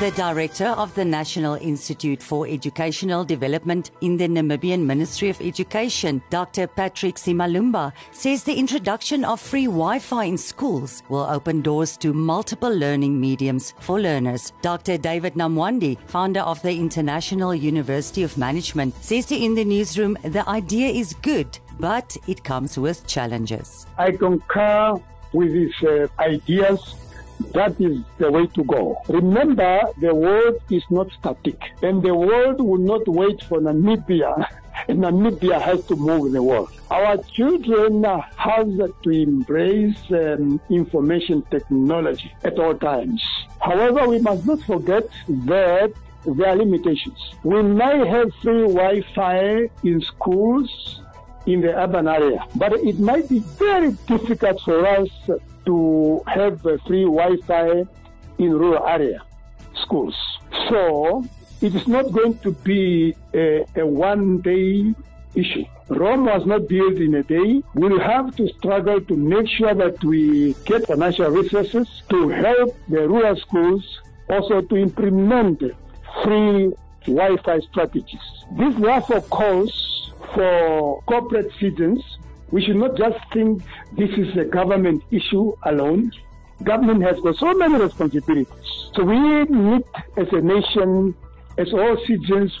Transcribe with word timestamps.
The 0.00 0.10
director 0.10 0.66
of 0.66 0.92
the 0.96 1.04
National 1.04 1.54
Institute 1.54 2.20
for 2.20 2.48
Educational 2.48 3.24
Development 3.24 3.92
in 4.00 4.16
the 4.16 4.26
Namibian 4.26 4.80
Ministry 4.84 5.30
of 5.30 5.40
Education, 5.40 6.20
Dr. 6.30 6.66
Patrick 6.66 7.14
Simalumba, 7.14 7.92
says 8.10 8.42
the 8.42 8.58
introduction 8.58 9.24
of 9.24 9.40
free 9.40 9.66
Wi 9.66 10.00
Fi 10.00 10.24
in 10.24 10.36
schools 10.36 11.04
will 11.08 11.22
open 11.22 11.62
doors 11.62 11.96
to 11.98 12.12
multiple 12.12 12.76
learning 12.76 13.20
mediums 13.20 13.72
for 13.78 14.00
learners. 14.00 14.52
Dr. 14.62 14.98
David 14.98 15.34
Namwandi, 15.34 15.96
founder 16.06 16.40
of 16.40 16.60
the 16.62 16.76
International 16.76 17.54
University 17.54 18.24
of 18.24 18.36
Management, 18.36 18.96
says 19.02 19.26
to 19.26 19.36
In 19.36 19.54
the 19.54 19.64
Newsroom 19.64 20.18
the 20.24 20.46
idea 20.48 20.88
is 20.88 21.14
good, 21.22 21.56
but 21.78 22.16
it 22.26 22.42
comes 22.42 22.76
with 22.76 23.06
challenges. 23.06 23.86
I 23.96 24.10
concur 24.10 25.00
with 25.32 25.52
his 25.54 25.72
uh, 25.84 26.08
ideas. 26.18 26.96
That 27.52 27.80
is 27.80 27.98
the 28.18 28.30
way 28.30 28.46
to 28.46 28.64
go. 28.64 28.96
Remember, 29.08 29.80
the 30.00 30.14
world 30.14 30.60
is 30.70 30.82
not 30.90 31.08
static, 31.18 31.60
and 31.82 32.02
the 32.02 32.14
world 32.14 32.60
will 32.60 32.78
not 32.78 33.06
wait 33.06 33.42
for 33.44 33.60
Namibia. 33.60 34.46
And 34.88 34.98
Namibia 35.04 35.60
has 35.60 35.84
to 35.86 35.96
move 35.96 36.32
the 36.32 36.42
world. 36.42 36.70
Our 36.90 37.16
children 37.18 38.04
have 38.04 38.68
to 39.02 39.10
embrace 39.10 39.98
um, 40.10 40.60
information 40.70 41.42
technology 41.50 42.32
at 42.42 42.58
all 42.58 42.74
times. 42.74 43.22
However, 43.60 44.08
we 44.08 44.18
must 44.18 44.46
not 44.46 44.60
forget 44.62 45.08
that 45.28 45.92
there 46.26 46.48
are 46.48 46.56
limitations. 46.56 47.18
We 47.42 47.62
may 47.62 48.06
have 48.08 48.32
free 48.42 48.62
Wi-Fi 48.62 49.68
in 49.82 50.00
schools 50.00 51.00
in 51.46 51.60
the 51.60 51.74
urban 51.76 52.08
area. 52.08 52.44
But 52.56 52.72
it 52.74 52.98
might 52.98 53.28
be 53.28 53.40
very 53.40 53.92
difficult 54.06 54.60
for 54.62 54.86
us 54.86 55.08
to 55.66 56.22
have 56.26 56.60
free 56.60 57.04
Wi-Fi 57.04 57.84
in 58.38 58.58
rural 58.58 58.86
area 58.86 59.22
schools. 59.82 60.16
So 60.68 61.24
it 61.60 61.74
is 61.74 61.86
not 61.88 62.12
going 62.12 62.38
to 62.38 62.52
be 62.52 63.14
a, 63.32 63.64
a 63.76 63.86
one-day 63.86 64.94
issue. 65.34 65.64
Rome 65.88 66.24
was 66.24 66.46
not 66.46 66.68
built 66.68 66.96
in 66.96 67.14
a 67.14 67.22
day. 67.22 67.62
We'll 67.74 68.00
have 68.00 68.34
to 68.36 68.48
struggle 68.58 69.00
to 69.02 69.16
make 69.16 69.48
sure 69.48 69.74
that 69.74 70.02
we 70.02 70.54
get 70.64 70.86
financial 70.86 71.30
resources 71.30 71.88
to 72.08 72.28
help 72.28 72.76
the 72.88 73.06
rural 73.08 73.36
schools 73.36 74.00
also 74.30 74.62
to 74.62 74.76
implement 74.76 75.62
free 76.22 76.72
Wi-Fi 77.06 77.60
strategies. 77.70 78.20
This 78.52 78.74
therefore 78.76 79.20
calls 79.22 79.93
for 80.34 81.02
corporate 81.02 81.50
citizens. 81.60 82.02
We 82.50 82.64
should 82.64 82.76
not 82.76 82.96
just 82.96 83.18
think 83.32 83.62
this 83.92 84.10
is 84.10 84.36
a 84.36 84.44
government 84.44 85.02
issue 85.10 85.54
alone. 85.64 86.12
Government 86.62 87.02
has 87.02 87.18
got 87.20 87.36
so 87.36 87.54
many 87.54 87.76
responsibilities. 87.76 88.46
So 88.94 89.04
we 89.04 89.18
need, 89.44 89.82
as 90.16 90.28
a 90.32 90.40
nation, 90.40 91.14
as 91.58 91.72
all 91.72 91.96
citizens, 92.06 92.52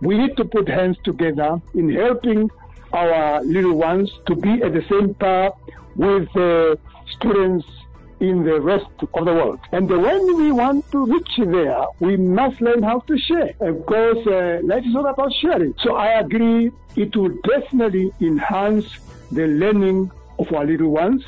we 0.00 0.18
need 0.18 0.36
to 0.36 0.44
put 0.44 0.68
hands 0.68 0.96
together 1.04 1.60
in 1.74 1.92
helping 1.92 2.50
our 2.92 3.42
little 3.42 3.74
ones 3.74 4.10
to 4.26 4.34
be 4.34 4.62
at 4.62 4.72
the 4.72 4.84
same 4.88 5.14
par 5.14 5.52
with 5.96 6.28
the 6.34 6.78
students 7.10 7.66
in 8.20 8.44
the 8.44 8.60
rest 8.60 8.86
of 9.00 9.24
the 9.24 9.32
world. 9.32 9.60
And 9.72 9.88
when 9.88 10.36
we 10.36 10.52
want 10.52 10.90
to 10.92 11.04
reach 11.06 11.34
there, 11.38 11.84
we 12.00 12.16
must 12.16 12.60
learn 12.60 12.82
how 12.82 13.00
to 13.00 13.18
share. 13.18 13.54
Of 13.60 13.86
course, 13.86 14.26
uh, 14.26 14.60
life 14.62 14.84
is 14.86 14.94
all 14.94 15.06
about 15.06 15.32
sharing. 15.40 15.74
So 15.82 15.96
I 15.96 16.20
agree 16.20 16.70
it 16.96 17.16
will 17.16 17.34
definitely 17.48 18.12
enhance 18.20 18.86
the 19.32 19.46
learning 19.46 20.10
of 20.38 20.52
our 20.52 20.64
little 20.64 20.90
ones. 20.90 21.24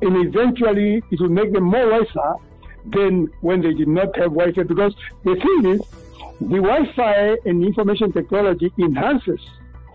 And 0.00 0.16
eventually, 0.26 1.02
it 1.10 1.20
will 1.20 1.28
make 1.28 1.52
them 1.52 1.64
more 1.64 1.90
wiser 1.90 2.34
than 2.86 3.26
when 3.40 3.60
they 3.60 3.74
did 3.74 3.88
not 3.88 4.16
have 4.16 4.30
Wi-Fi. 4.30 4.62
Because 4.62 4.94
the 5.24 5.34
thing 5.36 5.72
is, 5.72 5.80
the 6.40 6.60
Wi-Fi 6.60 7.36
and 7.44 7.64
information 7.64 8.12
technology 8.12 8.72
enhances 8.78 9.40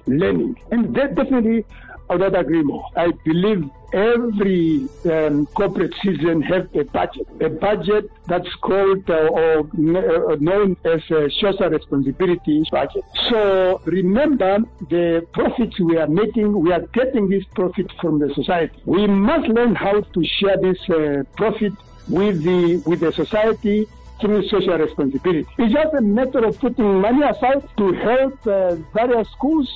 learning. 0.05 0.59
And 0.71 0.95
that 0.95 1.15
definitely 1.15 1.65
I 2.11 2.15
would 2.15 2.35
agree 2.35 2.61
more. 2.61 2.85
I 2.97 3.11
believe 3.23 3.69
every 3.93 4.89
um, 5.05 5.45
corporate 5.45 5.93
citizen 6.03 6.41
has 6.41 6.65
a 6.75 6.83
budget, 6.83 7.25
a 7.39 7.47
budget 7.47 8.11
that's 8.27 8.53
called 8.55 9.09
uh, 9.09 9.29
or 9.29 9.59
uh, 9.59 10.35
known 10.41 10.75
as 10.83 11.01
a 11.09 11.29
social 11.39 11.69
responsibility 11.69 12.63
budget. 12.69 13.05
So 13.29 13.81
remember, 13.85 14.59
the 14.89 15.25
profits 15.31 15.79
we 15.79 15.97
are 15.97 16.07
making, 16.07 16.59
we 16.59 16.73
are 16.73 16.85
getting 16.87 17.29
this 17.29 17.45
profit 17.55 17.89
from 18.01 18.19
the 18.19 18.33
society. 18.33 18.77
We 18.83 19.07
must 19.07 19.47
learn 19.47 19.73
how 19.75 20.01
to 20.01 20.25
share 20.25 20.57
this 20.57 20.79
uh, 20.89 21.23
profit 21.37 21.71
with 22.09 22.43
the 22.43 22.83
with 22.85 22.99
the 22.99 23.13
society 23.13 23.87
through 24.19 24.49
social 24.49 24.77
responsibility. 24.77 25.47
It's 25.57 25.73
just 25.73 25.93
a 25.93 26.01
matter 26.01 26.43
of 26.45 26.59
putting 26.59 26.99
money 26.99 27.23
aside 27.23 27.69
to 27.77 27.93
help 27.93 28.45
uh, 28.45 28.75
various 28.93 29.29
schools 29.29 29.69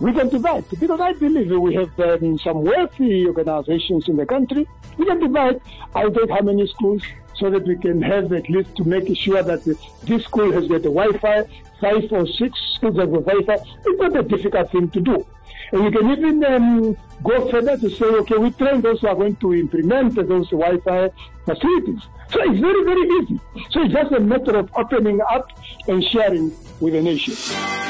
we 0.00 0.12
can 0.12 0.28
divide 0.28 0.68
because 0.70 1.00
I 1.00 1.12
believe 1.12 1.50
we 1.50 1.74
have 1.74 2.00
um, 2.00 2.38
some 2.38 2.62
wealthy 2.64 3.26
organizations 3.26 4.08
in 4.08 4.16
the 4.16 4.26
country. 4.26 4.66
We 4.96 5.06
can 5.06 5.20
divide. 5.20 5.60
I'll 5.94 6.10
take 6.10 6.30
how 6.30 6.40
many 6.40 6.66
schools 6.66 7.02
so 7.34 7.50
that 7.50 7.64
we 7.64 7.76
can 7.76 8.00
have 8.02 8.32
at 8.32 8.48
least 8.48 8.74
to 8.76 8.84
make 8.84 9.14
sure 9.16 9.42
that 9.42 9.64
this 10.04 10.24
school 10.24 10.52
has 10.52 10.66
got 10.68 10.82
the 10.82 10.90
Wi-Fi, 10.90 11.44
five 11.80 12.12
or 12.12 12.26
six 12.26 12.58
schools 12.74 12.96
have 12.96 13.12
got 13.12 13.24
Wi-Fi. 13.26 13.54
It's 13.84 14.00
not 14.00 14.16
a 14.16 14.22
difficult 14.22 14.72
thing 14.72 14.88
to 14.90 15.00
do. 15.00 15.26
And 15.72 15.84
you 15.84 15.90
can 15.90 16.10
even 16.10 16.44
um, 16.44 16.96
go 17.22 17.50
further 17.50 17.76
to 17.76 17.90
say, 17.90 18.06
okay, 18.06 18.36
we 18.36 18.50
train 18.52 18.80
those 18.80 19.00
who 19.00 19.08
are 19.08 19.14
going 19.14 19.36
to 19.36 19.54
implement 19.54 20.14
those 20.14 20.48
Wi-Fi 20.50 21.10
facilities. 21.44 22.02
So 22.30 22.40
it's 22.42 22.60
very, 22.60 22.84
very 22.84 23.22
easy. 23.22 23.40
So 23.70 23.82
it's 23.82 23.92
just 23.92 24.12
a 24.12 24.20
matter 24.20 24.56
of 24.56 24.70
opening 24.76 25.20
up 25.20 25.50
and 25.88 26.02
sharing 26.02 26.52
with 26.80 26.94
the 26.94 27.02
nation. 27.02 27.89